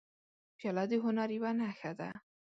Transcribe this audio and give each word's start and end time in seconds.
پیاله 0.57 0.83
د 0.89 0.93
هنر 1.03 1.29
یوه 1.37 1.51
نښه 1.59 1.91
ده. 1.99 2.09